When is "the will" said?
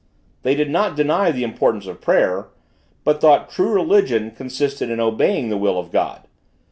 5.49-5.77